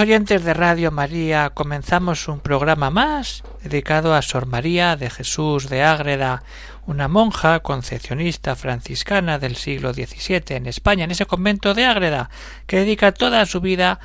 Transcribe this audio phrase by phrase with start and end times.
[0.00, 5.82] Oyentes de Radio María, comenzamos un programa más dedicado a Sor María de Jesús de
[5.82, 6.42] Ágreda,
[6.86, 12.30] una monja concepcionista franciscana del siglo XVII en España, en ese convento de Ágreda,
[12.66, 14.00] que dedica toda su vida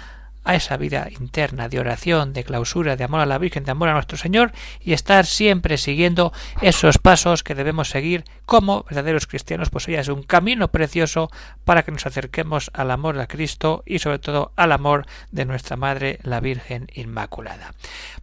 [0.46, 3.90] a esa vida interna de oración, de clausura, de amor a la Virgen, de amor
[3.90, 6.32] a nuestro Señor y estar siempre siguiendo
[6.62, 11.32] esos pasos que debemos seguir como verdaderos cristianos, pues ella es un camino precioso
[11.66, 15.76] para que nos acerquemos al amor de Cristo y sobre todo al amor de nuestra
[15.76, 17.74] Madre, la Virgen Inmaculada.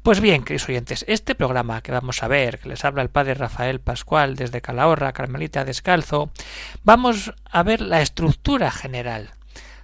[0.02, 3.34] Pues bien, queridos oyentes, este programa que vamos a ver, que les habla el Padre
[3.34, 6.30] Rafael Pascual desde Calahorra, Carmelita Descalzo,
[6.84, 9.30] vamos a ver la estructura general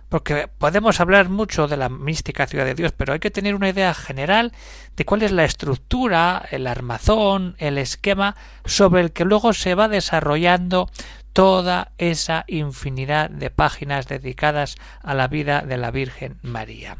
[0.08, 3.68] porque podemos hablar mucho de la mística ciudad de Dios, pero hay que tener una
[3.68, 4.52] idea general
[4.96, 9.88] de cuál es la estructura, el armazón, el esquema sobre el que luego se va
[9.88, 10.90] desarrollando
[11.32, 16.96] toda esa infinidad de páginas dedicadas a la vida de la Virgen María.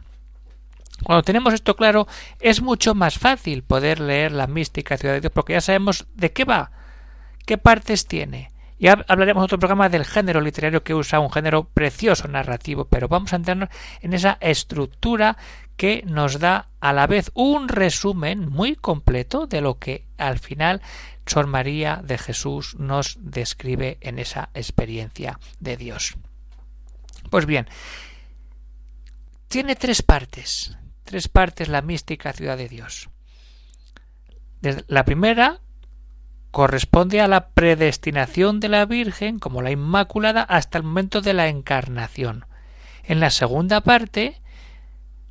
[1.03, 2.07] Cuando tenemos esto claro,
[2.41, 6.33] es mucho más fácil poder leer la mística ciudad de Dios, porque ya sabemos de
[6.33, 6.73] qué va,
[7.47, 11.69] qué partes tiene, ya hablaremos en otro programa del género literario que usa un género
[11.69, 13.69] precioso narrativo, pero vamos a entrarnos
[14.01, 15.37] en esa estructura
[15.77, 20.83] que nos da a la vez un resumen muy completo de lo que al final
[21.27, 26.17] Sor María de Jesús nos describe en esa experiencia de Dios.
[27.31, 27.69] Pues bien,
[29.49, 33.09] tiene tres partes, tres partes la mística ciudad de Dios.
[34.89, 35.61] La primera,
[36.59, 41.47] corresponde a la predestinación de la Virgen como la Inmaculada hasta el momento de la
[41.47, 42.47] encarnación.
[43.05, 44.41] En la segunda parte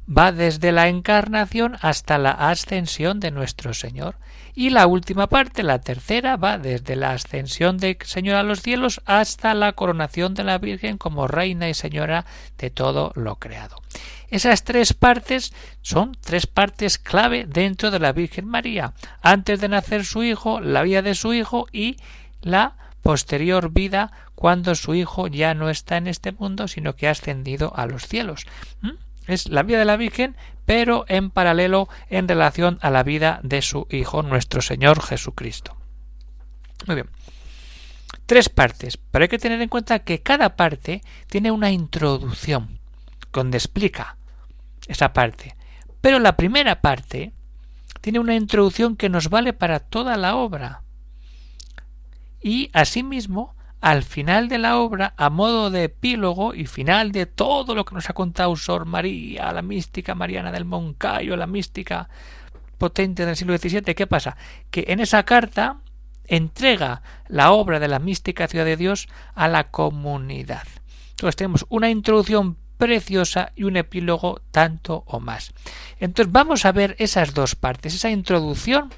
[0.08, 4.16] va desde la encarnación hasta la ascensión de nuestro Señor.
[4.56, 9.02] Y la última parte, la tercera, va desde la ascensión del Señor a los cielos
[9.06, 12.26] hasta la coronación de la Virgen como Reina y Señora
[12.58, 13.76] de todo lo creado.
[14.30, 18.94] Esas tres partes son tres partes clave dentro de la Virgen María.
[19.22, 21.98] Antes de nacer su hijo, la vida de su hijo y
[22.42, 27.12] la posterior vida cuando su hijo ya no está en este mundo, sino que ha
[27.12, 28.46] ascendido a los cielos.
[28.82, 29.07] ¿Mm?
[29.28, 33.62] Es la vida de la Virgen, pero en paralelo en relación a la vida de
[33.62, 35.78] su Hijo, nuestro Señor Jesucristo.
[36.88, 37.10] Muy bien.
[38.26, 42.80] Tres partes, pero hay que tener en cuenta que cada parte tiene una introducción,
[43.32, 44.18] donde explica
[44.88, 45.56] esa parte.
[46.02, 47.34] Pero la primera parte
[48.02, 50.84] tiene una introducción que nos vale para toda la obra.
[52.42, 57.76] Y asimismo, al final de la obra, a modo de epílogo y final de todo
[57.76, 62.10] lo que nos ha contado Sor María, la mística mariana del Moncayo, la mística
[62.78, 64.38] potente del siglo XVII, ¿qué pasa?
[64.72, 65.78] Que en esa carta
[66.26, 70.68] entrega la obra de la mística ciudad de Dios a la comunidad.
[71.12, 75.54] Entonces tenemos una introducción preciosa y un epílogo tanto o más.
[76.00, 78.94] Entonces vamos a ver esas dos partes, esa introducción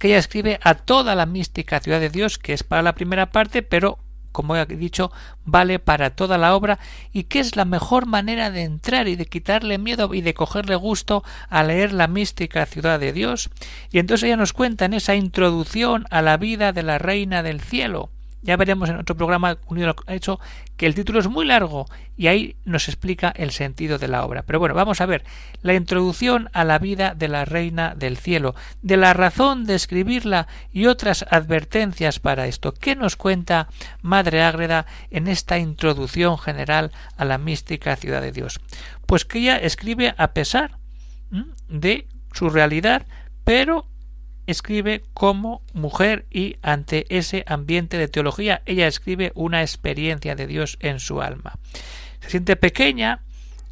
[0.00, 3.30] que ella escribe a toda la mística ciudad de Dios, que es para la primera
[3.30, 3.98] parte, pero
[4.32, 5.12] como he dicho,
[5.44, 6.78] vale para toda la obra
[7.12, 10.76] y que es la mejor manera de entrar y de quitarle miedo y de cogerle
[10.76, 13.50] gusto a leer la mística ciudad de Dios.
[13.90, 17.60] Y entonces ella nos cuenta en esa introducción a la vida de la reina del
[17.60, 18.10] cielo,
[18.42, 20.40] ya veremos en otro programa unido ha hecho
[20.76, 21.86] que el título es muy largo
[22.16, 24.42] y ahí nos explica el sentido de la obra.
[24.42, 25.24] Pero bueno, vamos a ver
[25.62, 30.48] la introducción a la vida de la Reina del Cielo, de la razón de escribirla
[30.72, 32.72] y otras advertencias para esto.
[32.72, 33.68] ¿Qué nos cuenta
[34.00, 38.60] Madre Ágreda en esta introducción general a la mística ciudad de Dios?
[39.06, 40.78] Pues que ella escribe a pesar
[41.68, 43.06] de su realidad,
[43.44, 43.89] pero
[44.50, 50.76] escribe como mujer y ante ese ambiente de teología ella escribe una experiencia de Dios
[50.80, 51.58] en su alma.
[52.20, 53.20] Se siente pequeña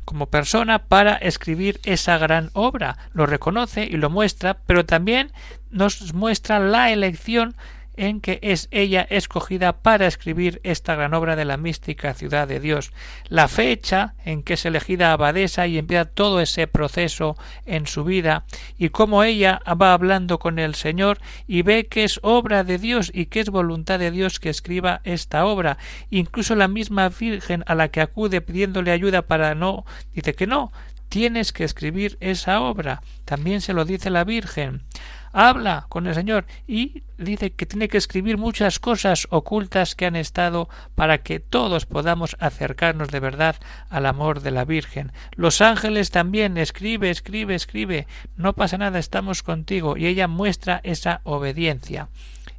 [0.04, 5.32] como persona para escribir esa gran obra, lo reconoce y lo muestra, pero también
[5.70, 7.54] nos muestra la elección
[7.98, 12.60] en que es ella escogida para escribir esta gran obra de la mística ciudad de
[12.60, 12.92] Dios,
[13.28, 17.36] la fecha en que es elegida abadesa y empieza todo ese proceso
[17.66, 18.44] en su vida,
[18.78, 23.10] y cómo ella va hablando con el Señor y ve que es obra de Dios
[23.12, 25.76] y que es voluntad de Dios que escriba esta obra.
[26.10, 29.84] Incluso la misma Virgen a la que acude pidiéndole ayuda para no,
[30.14, 30.72] dice que no,
[31.08, 33.02] tienes que escribir esa obra.
[33.24, 34.84] También se lo dice la Virgen
[35.32, 40.16] habla con el Señor y dice que tiene que escribir muchas cosas ocultas que han
[40.16, 43.56] estado para que todos podamos acercarnos de verdad
[43.90, 45.12] al amor de la Virgen.
[45.34, 48.06] Los ángeles también escribe, escribe, escribe.
[48.36, 49.96] No pasa nada, estamos contigo.
[49.96, 52.08] Y ella muestra esa obediencia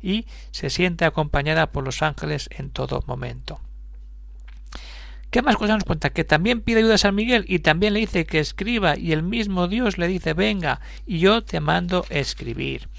[0.02, 3.60] y se siente acompañada por los ángeles en todo momento.
[5.32, 6.10] ¿Qué más cosas nos cuenta?
[6.10, 9.22] Que también pide ayuda a San Miguel y también le dice que escriba y el
[9.22, 12.90] mismo Dios le dice venga y yo te mando escribir.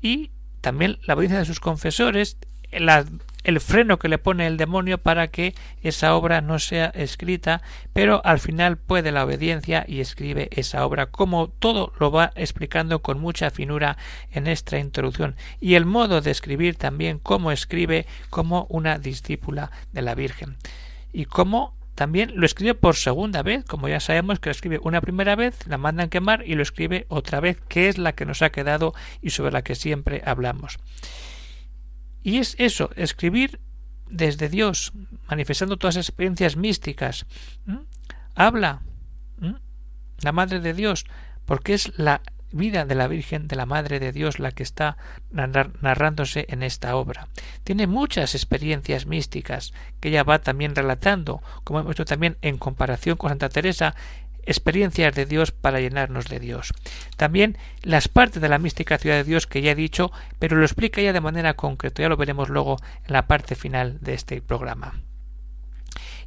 [0.00, 2.36] Y también la obediencia de sus confesores,
[2.72, 7.62] el freno que le pone el demonio para que esa obra no sea escrita,
[7.92, 13.02] pero al final puede la obediencia y escribe esa obra, como todo lo va explicando
[13.02, 13.98] con mucha finura
[14.32, 20.02] en esta introducción, y el modo de escribir también, como escribe como una discípula de
[20.02, 20.56] la Virgen
[21.12, 25.00] y cómo también lo escribe por segunda vez, como ya sabemos que lo escribe una
[25.00, 28.42] primera vez, la mandan quemar y lo escribe otra vez, que es la que nos
[28.42, 30.78] ha quedado y sobre la que siempre hablamos.
[32.22, 33.60] Y es eso, escribir
[34.08, 34.92] desde Dios,
[35.28, 37.26] manifestando todas las experiencias místicas.
[38.34, 38.82] Habla
[40.22, 41.04] la Madre de Dios,
[41.44, 44.96] porque es la vida de la Virgen de la Madre de Dios la que está
[45.30, 47.28] narrándose en esta obra.
[47.64, 53.16] Tiene muchas experiencias místicas que ella va también relatando, como hemos visto también en comparación
[53.16, 53.94] con Santa Teresa,
[54.44, 56.72] experiencias de Dios para llenarnos de Dios.
[57.16, 60.64] También las partes de la mística ciudad de Dios que ya he dicho, pero lo
[60.64, 62.76] explica ya de manera concreta, ya lo veremos luego
[63.06, 64.94] en la parte final de este programa.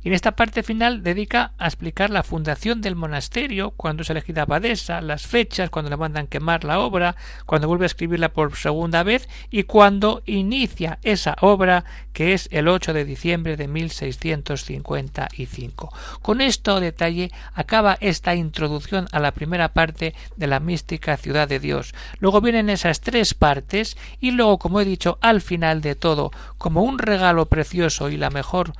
[0.06, 4.44] Y en esta parte final dedica a explicar la fundación del monasterio, cuando es elegida
[4.44, 7.16] abadesa, las fechas, cuando le mandan quemar la obra,
[7.48, 12.68] cuando vuelve a escribirla por segunda vez y cuando inicia esa obra que es el
[12.68, 15.92] 8 de diciembre de 1655.
[16.22, 21.60] Con esto detalle acaba esta introducción a la primera parte de la mística ciudad de
[21.60, 21.96] Dios.
[22.20, 26.30] Luego vienen esas tres partes y luego, como he dicho, al final de todo,
[26.60, 28.74] como un regalo precioso y la mejor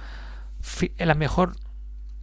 [0.98, 1.56] la mejor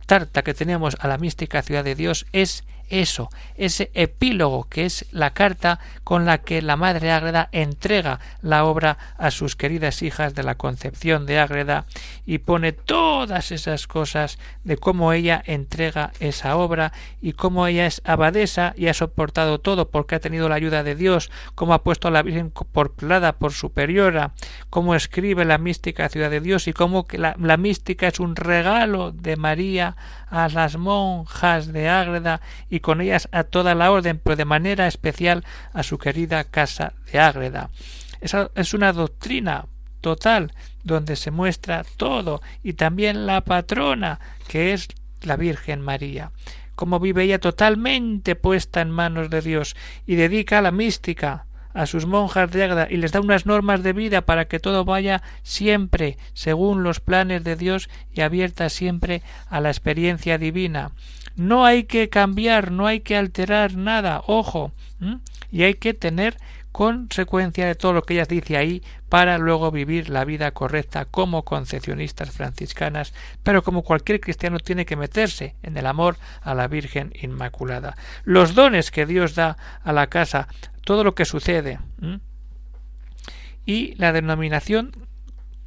[0.06, 5.06] tarta que tenemos a la mística ciudad de Dios es eso, ese epílogo que es
[5.12, 10.34] la carta con la que la Madre Ágreda entrega la obra a sus queridas hijas
[10.34, 11.86] de la Concepción de Ágreda
[12.26, 18.02] y pone todas esas cosas de cómo ella entrega esa obra y cómo ella es
[18.04, 22.08] abadesa y ha soportado todo porque ha tenido la ayuda de Dios, cómo ha puesto
[22.08, 24.32] a la Virgen por plada, por superiora,
[24.70, 29.12] cómo escribe la mística ciudad de Dios y cómo la, la mística es un regalo
[29.12, 29.96] de María
[30.30, 32.40] a las monjas de Ágreda
[32.72, 36.94] y con ellas a toda la orden, pero de manera especial a su querida casa
[37.12, 37.68] de Ágreda.
[38.22, 39.66] Esa es una doctrina
[40.00, 44.88] total donde se muestra todo y también la patrona que es
[45.20, 46.32] la Virgen María
[46.74, 49.76] cómo vive ella totalmente puesta en manos de Dios
[50.06, 53.82] y dedica a la mística a sus monjas de Ágreda y les da unas normas
[53.82, 59.22] de vida para que todo vaya siempre según los planes de Dios y abierta siempre
[59.48, 60.92] a la experiencia divina.
[61.36, 64.72] No hay que cambiar, no hay que alterar nada, ojo,
[65.50, 66.36] y hay que tener
[66.72, 71.44] consecuencia de todo lo que ella dice ahí para luego vivir la vida correcta como
[71.44, 73.12] concepcionistas franciscanas,
[73.42, 77.96] pero como cualquier cristiano tiene que meterse en el amor a la Virgen Inmaculada.
[78.24, 80.48] Los dones que Dios da a la casa,
[80.84, 81.78] todo lo que sucede,
[83.64, 84.92] y la denominación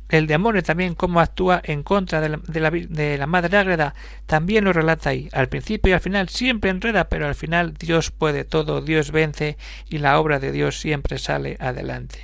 [0.10, 3.96] el demonio también cómo actúa en contra de la, de la, madre ágreda
[4.28, 5.30] también lo relata ahí.
[5.32, 9.58] Al principio y al final siempre enreda, pero al final Dios puede todo, Dios vence
[9.90, 12.20] y la obra de Dios siempre sale adelante.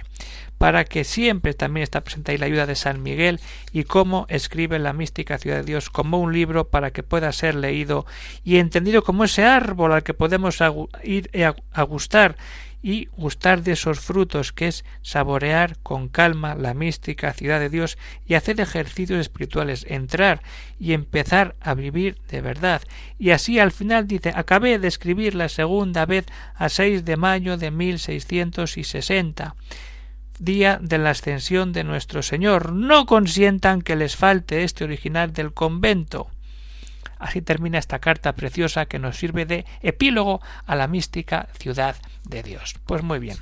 [0.62, 3.40] Para que siempre también está presente ahí la ayuda de San Miguel
[3.74, 7.56] y cómo escribe la mística ciudad de Dios como un libro para que pueda ser
[7.56, 8.06] leído
[8.44, 10.60] y entendido como ese árbol al que podemos
[11.04, 11.32] ir
[11.74, 12.38] a gustar
[12.84, 17.98] y gustar de esos frutos que es saborear con calma la mística ciudad de Dios
[18.28, 20.44] y hacer ejercicios espirituales, entrar
[20.80, 22.84] y empezar a vivir de verdad.
[23.18, 27.58] Y así al final dice acabé de escribir la segunda vez a 6 de mayo
[27.58, 29.56] de 1660
[30.42, 32.74] día de la ascensión de nuestro Señor.
[32.74, 36.30] No consientan que les falte este original del convento.
[37.20, 42.42] Así termina esta carta preciosa que nos sirve de epílogo a la mística ciudad de
[42.42, 42.76] Dios.
[42.88, 43.38] Pues muy bien.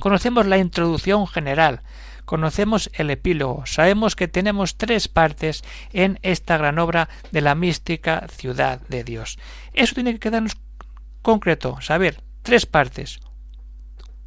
[0.00, 1.82] Conocemos la introducción general,
[2.24, 8.26] conocemos el epílogo, sabemos que tenemos tres partes en esta gran obra de la mística
[8.28, 9.38] ciudad de Dios.
[9.74, 10.56] Eso tiene que quedarnos
[11.20, 13.20] concreto, saber tres partes.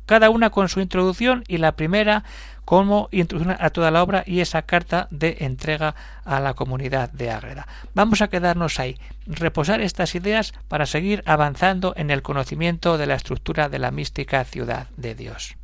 [0.05, 2.23] Cada una con su introducción y la primera
[2.65, 5.95] como introducción a toda la obra y esa carta de entrega
[6.25, 7.67] a la comunidad de Ágreda.
[7.93, 8.97] Vamos a quedarnos ahí,
[9.27, 14.43] reposar estas ideas para seguir avanzando en el conocimiento de la estructura de la mística
[14.43, 15.55] ciudad de Dios.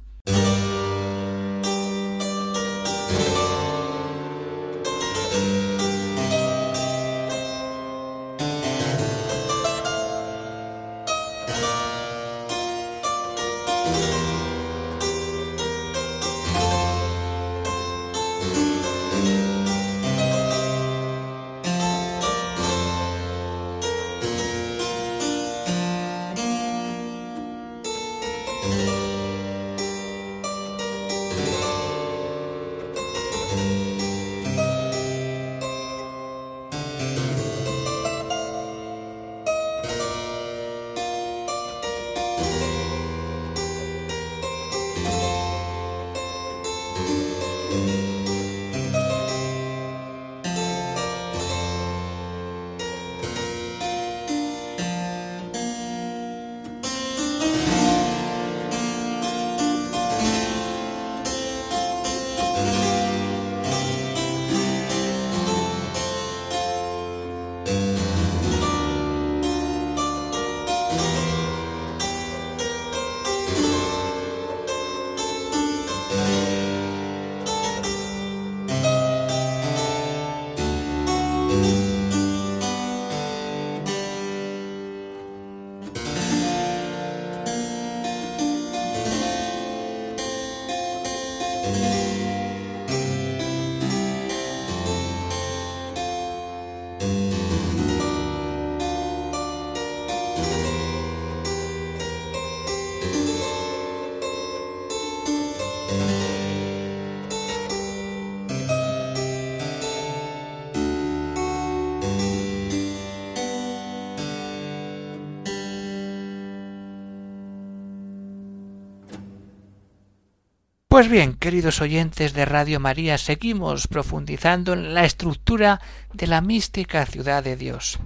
[121.02, 125.82] Pues bien, queridos oyentes de Radio María, seguimos profundizando en la estructura
[126.14, 127.98] de la mística ciudad de Dios.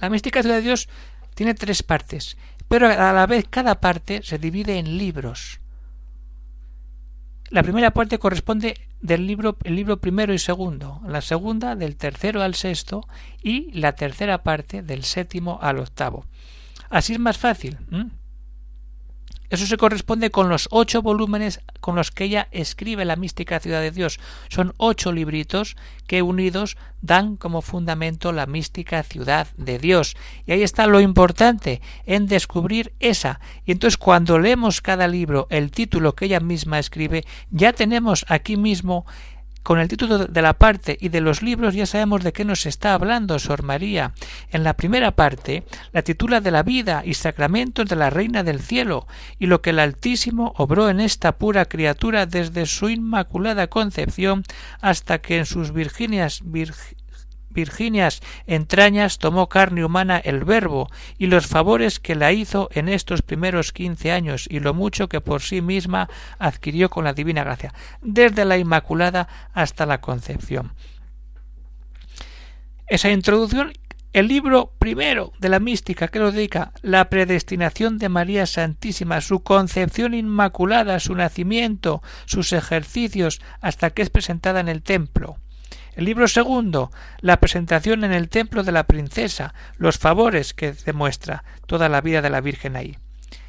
[0.00, 0.88] La mística ciudad de Dios
[1.36, 5.60] tiene tres partes, pero a la vez cada parte se divide en libros.
[7.50, 12.42] La primera parte corresponde del libro, el libro primero y segundo, la segunda del tercero
[12.42, 13.06] al sexto
[13.40, 16.26] y la tercera parte del séptimo al octavo.
[16.90, 17.78] Así es más fácil.
[19.50, 23.80] Eso se corresponde con los ocho volúmenes con los que ella escribe la mística ciudad
[23.80, 24.20] de Dios.
[24.48, 25.76] Son ocho libritos
[26.06, 30.16] que unidos dan como fundamento la mística ciudad de Dios.
[30.46, 33.40] Y ahí está lo importante en descubrir esa.
[33.64, 38.56] Y entonces cuando leemos cada libro el título que ella misma escribe, ya tenemos aquí
[38.56, 39.06] mismo
[39.68, 42.64] con el título de la parte y de los libros ya sabemos de qué nos
[42.64, 44.14] está hablando Sor María.
[44.50, 48.60] En la primera parte la titula de la vida y sacramentos de la Reina del
[48.60, 49.06] Cielo
[49.38, 54.42] y lo que el Altísimo obró en esta pura criatura desde su inmaculada concepción
[54.80, 56.40] hasta que en sus Virginias
[57.58, 60.88] Virginias entrañas tomó carne humana el Verbo,
[61.18, 65.20] y los favores que la hizo en estos primeros quince años, y lo mucho que
[65.20, 70.72] por sí misma adquirió con la divina gracia, desde la Inmaculada hasta la concepción.
[72.86, 73.72] Esa introducción
[74.12, 79.42] el libro primero de la mística que lo dedica la predestinación de María Santísima, su
[79.42, 85.36] concepción inmaculada, su nacimiento, sus ejercicios, hasta que es presentada en el templo.
[85.98, 91.42] El libro segundo, la presentación en el templo de la princesa, los favores que demuestra
[91.66, 92.96] toda la vida de la Virgen ahí.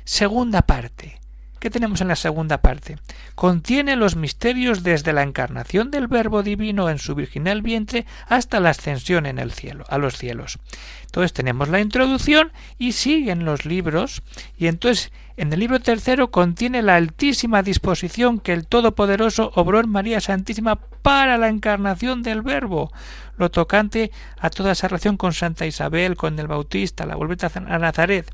[0.03, 1.21] Segunda parte.
[1.59, 2.97] ¿Qué tenemos en la segunda parte?
[3.35, 8.69] Contiene los misterios desde la encarnación del Verbo divino en su virginal vientre hasta la
[8.69, 10.59] ascensión en el cielo, a los cielos.
[11.05, 14.21] Entonces tenemos la introducción y siguen los libros
[14.57, 19.89] y entonces en el libro tercero contiene la altísima disposición que el Todopoderoso obró en
[19.89, 22.91] María Santísima para la encarnación del Verbo,
[23.37, 27.79] lo tocante a toda esa relación con Santa Isabel, con el Bautista, la vuelta a
[27.79, 28.29] Nazaret.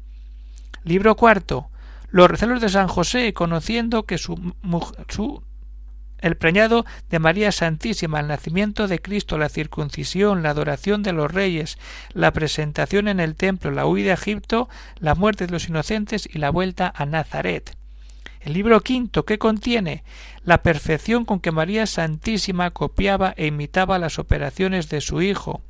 [0.84, 1.70] Libro cuarto,
[2.16, 4.54] los recelos de San José, conociendo que su,
[5.10, 5.44] su
[6.20, 11.30] el preñado de María Santísima, el nacimiento de Cristo, la circuncisión, la adoración de los
[11.30, 11.78] reyes,
[12.14, 16.38] la presentación en el templo, la huida a Egipto, la muerte de los inocentes y
[16.38, 17.76] la vuelta a Nazaret.
[18.40, 20.06] El libro quinto, que contiene
[20.46, 25.64] la perfección con que María Santísima copiaba e imitaba las operaciones de su Hijo,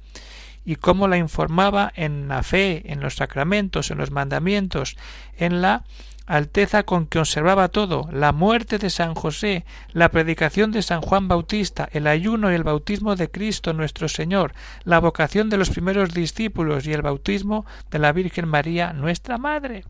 [0.64, 4.96] y cómo la informaba en la fe, en los sacramentos, en los mandamientos,
[5.38, 5.86] en la
[6.26, 11.28] alteza con que observaba todo, la muerte de San José, la predicación de San Juan
[11.28, 14.54] Bautista, el ayuno y el bautismo de Cristo nuestro Señor,
[14.84, 19.86] la vocación de los primeros discípulos y el bautismo de la Virgen María nuestra Madre.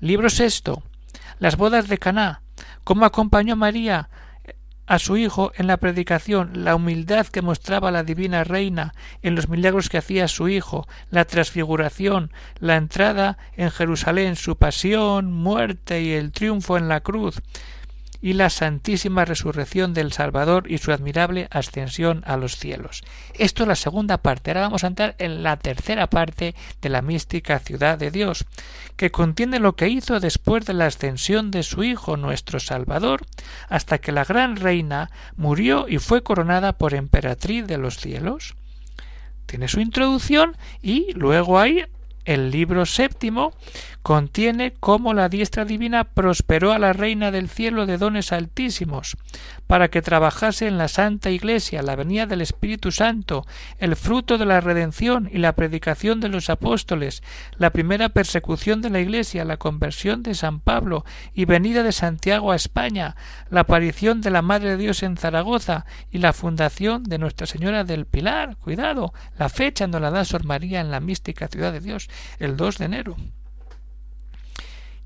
[0.00, 0.82] Libro sexto.
[1.38, 2.42] Las bodas de Caná.
[2.84, 4.08] Cómo acompañó María
[4.90, 8.92] a su hijo en la predicación, la humildad que mostraba la divina reina
[9.22, 15.30] en los milagros que hacía su hijo, la transfiguración, la entrada en Jerusalén, su pasión,
[15.30, 17.40] muerte y el triunfo en la cruz,
[18.22, 23.02] y la santísima resurrección del Salvador y su admirable ascensión a los cielos.
[23.34, 24.50] Esto es la segunda parte.
[24.50, 28.44] Ahora vamos a entrar en la tercera parte de la mística ciudad de Dios,
[28.96, 33.26] que contiene lo que hizo después de la ascensión de su Hijo nuestro Salvador,
[33.68, 38.56] hasta que la gran reina murió y fue coronada por emperatriz de los cielos.
[39.46, 41.84] Tiene su introducción y luego hay
[42.24, 43.52] el libro séptimo
[44.02, 49.16] contiene cómo la diestra divina prosperó a la reina del cielo de dones altísimos,
[49.66, 53.46] para que trabajase en la Santa Iglesia, la venida del Espíritu Santo,
[53.78, 57.22] el fruto de la redención y la predicación de los apóstoles,
[57.56, 61.04] la primera persecución de la Iglesia, la conversión de San Pablo
[61.34, 63.16] y venida de Santiago a España,
[63.50, 67.84] la aparición de la Madre de Dios en Zaragoza y la fundación de Nuestra Señora
[67.84, 68.56] del Pilar.
[68.56, 72.56] Cuidado, la fecha no la da Sor María en la mística ciudad de Dios, el
[72.56, 73.16] 2 de enero.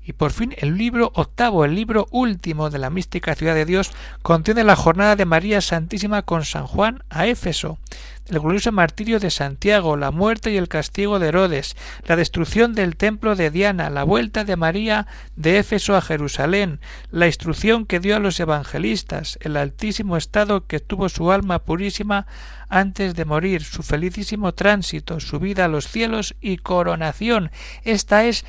[0.05, 3.91] Y por fin el libro octavo, el libro último de la mística ciudad de Dios,
[4.21, 7.79] contiene la jornada de María Santísima con San Juan a Éfeso,
[8.27, 12.97] el glorioso martirio de Santiago, la muerte y el castigo de Herodes, la destrucción del
[12.97, 16.79] templo de Diana, la vuelta de María de Éfeso a Jerusalén,
[17.11, 22.27] la instrucción que dio a los evangelistas, el altísimo estado que tuvo su alma purísima
[22.69, 27.51] antes de morir, su felicísimo tránsito, su vida a los cielos y coronación.
[27.83, 28.45] Esta es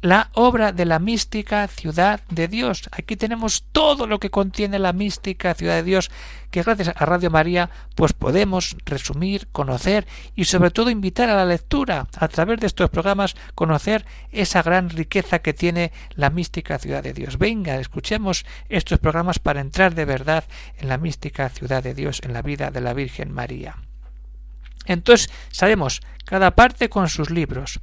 [0.00, 2.88] la obra de la mística ciudad de Dios.
[2.92, 6.10] Aquí tenemos todo lo que contiene la mística ciudad de Dios,
[6.50, 10.06] que gracias a Radio María pues podemos resumir, conocer
[10.36, 14.90] y sobre todo invitar a la lectura a través de estos programas conocer esa gran
[14.90, 17.38] riqueza que tiene la mística ciudad de Dios.
[17.38, 20.44] Venga, escuchemos estos programas para entrar de verdad
[20.78, 23.76] en la mística ciudad de Dios, en la vida de la Virgen María.
[24.86, 27.80] Entonces, sabemos cada parte con sus libros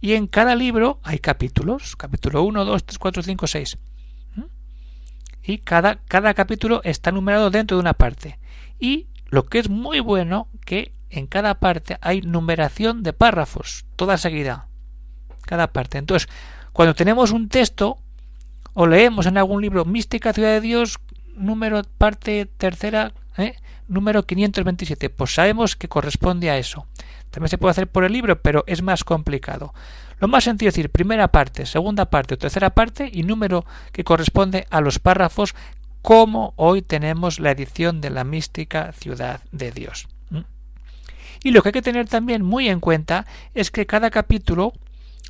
[0.00, 3.78] y en cada libro hay capítulos, capítulo 1, 2, 3, 4, 5, 6.
[5.42, 8.38] Y cada, cada capítulo está numerado dentro de una parte.
[8.78, 14.18] Y lo que es muy bueno, que en cada parte hay numeración de párrafos, toda
[14.18, 14.68] seguida.
[15.42, 15.98] Cada parte.
[15.98, 16.28] Entonces,
[16.72, 17.98] cuando tenemos un texto,
[18.74, 20.98] o leemos en algún libro Mística Ciudad de Dios,
[21.34, 23.56] número parte tercera, ¿eh?
[23.88, 26.86] número 527, pues sabemos que corresponde a eso.
[27.30, 29.72] También se puede hacer por el libro, pero es más complicado.
[30.18, 34.66] Lo más sencillo es decir primera parte, segunda parte tercera parte y número que corresponde
[34.70, 35.54] a los párrafos
[36.02, 40.08] como hoy tenemos la edición de la mística ciudad de Dios.
[41.42, 44.74] Y lo que hay que tener también muy en cuenta es que cada capítulo,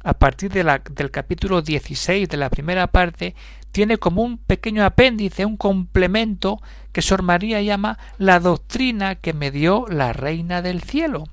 [0.03, 3.37] a partir del capítulo 16 de la primera parte,
[3.71, 6.61] tiene como un pequeño apéndice, un complemento
[6.93, 11.29] que Sor María llama la doctrina que me dio la Reina del Cielo.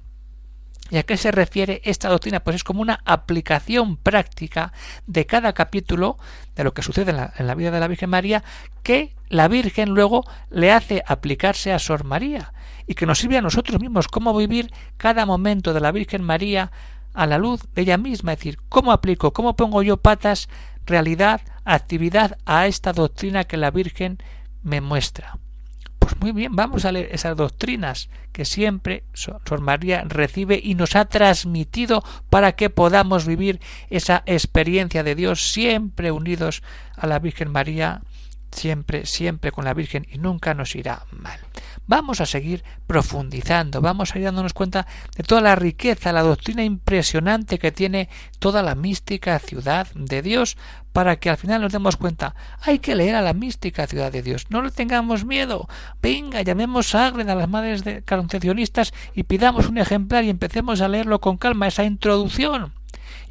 [0.90, 2.40] ¿Y a qué se refiere esta doctrina?
[2.40, 4.72] Pues es como una aplicación práctica
[5.06, 6.18] de cada capítulo
[6.56, 8.44] de lo que sucede en la, vida de la Virgen María
[8.84, 12.54] que la Virgen luego le hace aplicarse a Sor María
[12.86, 16.72] y que nos sirve a nosotros mismos cómo vivir cada momento de la Virgen María
[17.14, 20.48] a la luz de ella misma, es decir, cómo aplico, cómo pongo yo patas,
[20.86, 24.20] realidad, actividad a esta doctrina que la Virgen
[24.64, 25.38] me muestra.
[26.20, 31.06] Muy bien, vamos a leer esas doctrinas que siempre Sor María recibe y nos ha
[31.06, 36.64] transmitido para que podamos vivir esa experiencia de Dios siempre unidos
[36.96, 38.02] a la Virgen María,
[38.52, 41.40] siempre, siempre con la Virgen y nunca nos irá mal.
[41.88, 46.64] Vamos a seguir profundizando, vamos a ir dándonos cuenta de toda la riqueza, la doctrina
[46.64, 50.58] impresionante que tiene toda la mística ciudad de Dios,
[50.92, 54.22] para que al final nos demos cuenta, hay que leer a la mística ciudad de
[54.22, 55.70] Dios, no le tengamos miedo,
[56.02, 58.04] venga, llamemos a Agren a las madres de
[59.16, 62.77] y pidamos un ejemplar y empecemos a leerlo con calma, esa introducción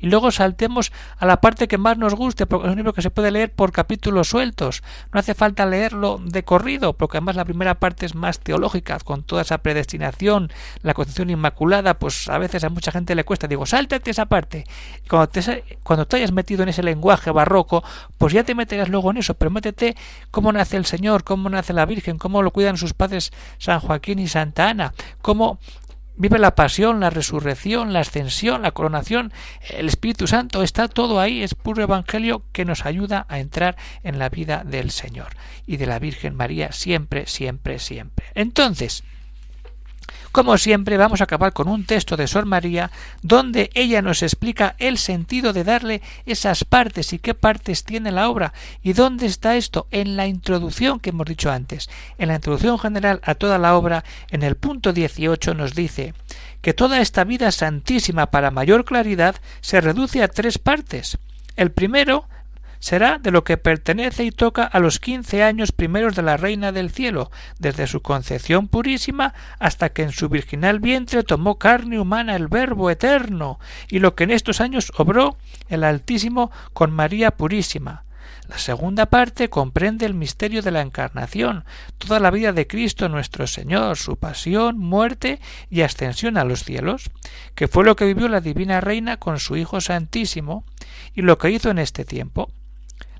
[0.00, 3.02] y luego saltemos a la parte que más nos guste, porque es un libro que
[3.02, 4.82] se puede leer por capítulos sueltos.
[5.12, 9.22] No hace falta leerlo de corrido, porque además la primera parte es más teológica, con
[9.22, 10.50] toda esa predestinación,
[10.82, 13.48] la concepción inmaculada, pues a veces a mucha gente le cuesta.
[13.48, 14.64] Digo, sáltate esa parte.
[15.08, 17.82] Cuando te, cuando te hayas metido en ese lenguaje barroco,
[18.18, 19.96] pues ya te meterás luego en eso, pero métete
[20.30, 24.18] cómo nace el Señor, cómo nace la Virgen, cómo lo cuidan sus padres San Joaquín
[24.18, 25.58] y Santa Ana, cómo
[26.16, 29.32] vive la pasión, la resurrección, la ascensión, la coronación,
[29.70, 34.18] el Espíritu Santo, está todo ahí, es puro evangelio que nos ayuda a entrar en
[34.18, 35.28] la vida del Señor
[35.66, 38.26] y de la Virgen María siempre, siempre, siempre.
[38.34, 39.04] Entonces,
[40.32, 42.90] como siempre, vamos a acabar con un texto de Sor María
[43.22, 48.28] donde ella nos explica el sentido de darle esas partes y qué partes tiene la
[48.28, 51.88] obra y dónde está esto en la introducción que hemos dicho antes.
[52.18, 56.14] En la introducción general a toda la obra, en el punto 18 nos dice
[56.60, 61.18] que toda esta vida santísima para mayor claridad se reduce a tres partes.
[61.56, 62.28] El primero
[62.78, 66.72] será de lo que pertenece y toca a los quince años primeros de la Reina
[66.72, 72.36] del Cielo, desde su concepción purísima hasta que en su virginal vientre tomó carne humana
[72.36, 73.58] el Verbo eterno,
[73.88, 75.36] y lo que en estos años obró
[75.68, 78.04] el Altísimo con María Purísima.
[78.48, 81.64] La segunda parte comprende el misterio de la encarnación,
[81.98, 87.10] toda la vida de Cristo nuestro Señor, su pasión, muerte y ascensión a los cielos,
[87.56, 90.64] que fue lo que vivió la Divina Reina con su Hijo Santísimo,
[91.12, 92.52] y lo que hizo en este tiempo.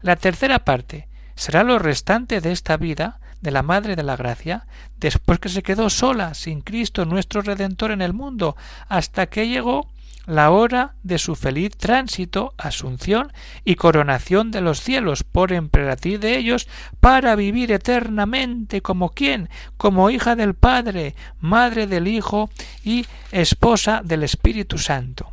[0.06, 4.68] La tercera parte será lo restante de esta vida de la Madre de la Gracia,
[4.98, 8.54] después que se quedó sola, sin Cristo nuestro Redentor en el mundo,
[8.86, 9.90] hasta que llegó
[10.24, 13.32] la hora de su feliz tránsito, asunción
[13.64, 16.68] y coronación de los cielos por emperatriz de ellos,
[17.00, 22.48] para vivir eternamente como quien, como hija del Padre, madre del Hijo
[22.84, 25.32] y esposa del Espíritu Santo.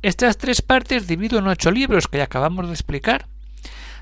[0.00, 3.26] Estas tres partes divido en ocho libros que acabamos de explicar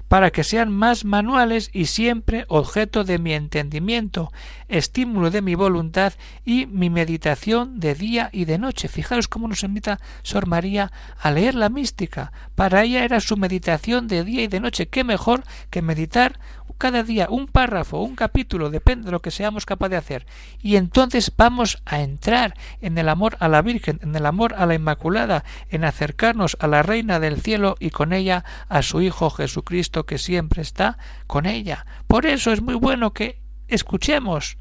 [0.08, 4.32] para que sean más manuales y siempre objeto de mi entendimiento,
[4.68, 8.88] estímulo de mi voluntad y mi meditación de día y de noche.
[8.88, 12.32] Fijaros cómo nos invita Sor María a leer la mística.
[12.54, 14.88] Para ella era su meditación de día y de noche.
[14.88, 16.40] ¿Qué mejor que meditar
[16.78, 20.26] cada día un párrafo, un capítulo, depende de lo que seamos capaces de hacer.
[20.62, 24.66] Y entonces vamos a entrar en el amor a la Virgen, en el amor a
[24.66, 29.30] la Inmaculada, en acercarnos a la Reina del Cielo y con ella a su Hijo
[29.30, 31.84] Jesucristo que siempre está con ella.
[32.06, 34.56] Por eso es muy bueno que escuchemos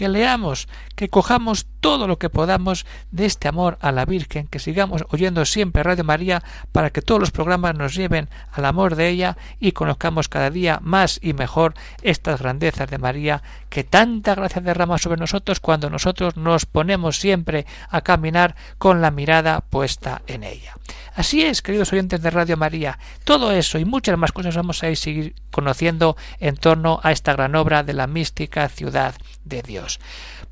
[0.00, 4.58] que leamos, que cojamos todo lo que podamos de este amor a la Virgen, que
[4.58, 9.10] sigamos oyendo siempre Radio María para que todos los programas nos lleven al amor de
[9.10, 14.62] ella y conozcamos cada día más y mejor estas grandezas de María que tanta gracia
[14.62, 20.44] derrama sobre nosotros cuando nosotros nos ponemos siempre a caminar con la mirada puesta en
[20.44, 20.76] ella.
[21.14, 24.88] Así es, queridos oyentes de Radio María, todo eso y muchas más cosas vamos a
[24.88, 29.89] ir seguir conociendo en torno a esta gran obra de la mística ciudad de Dios.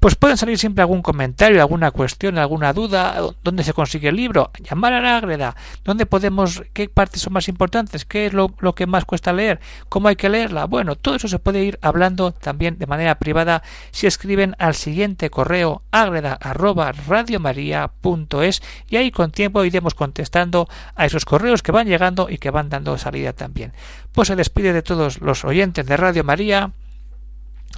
[0.00, 4.52] Pues pueden salir siempre algún comentario, alguna cuestión, alguna duda, dónde se consigue el libro,
[4.62, 8.86] llamar a la Ágreda, dónde podemos, qué partes son más importantes, qué es lo, que
[8.86, 10.66] más cuesta leer, cómo hay que leerla.
[10.66, 15.30] Bueno, todo eso se puede ir hablando también de manera privada si escriben al siguiente
[15.30, 16.38] correo ágreda
[18.88, 22.68] y ahí con tiempo iremos contestando a esos correos que van llegando y que van
[22.68, 23.72] dando salida también.
[24.12, 26.72] Pues se despide de todos los oyentes de Radio María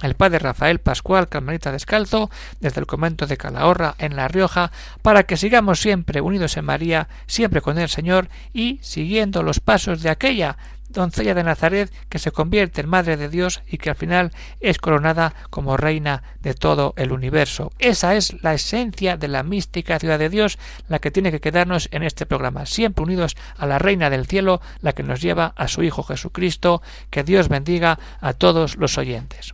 [0.01, 5.23] el padre Rafael Pascual Carmelita Descalzo, desde el convento de Calahorra, en La Rioja, para
[5.23, 10.09] que sigamos siempre unidos en María, siempre con el Señor y siguiendo los pasos de
[10.09, 10.57] aquella
[10.91, 14.77] doncella de Nazaret que se convierte en Madre de Dios y que al final es
[14.77, 17.71] coronada como reina de todo el universo.
[17.79, 21.89] Esa es la esencia de la mística ciudad de Dios, la que tiene que quedarnos
[21.91, 25.67] en este programa, siempre unidos a la reina del cielo, la que nos lleva a
[25.67, 26.81] su Hijo Jesucristo.
[27.09, 29.53] Que Dios bendiga a todos los oyentes.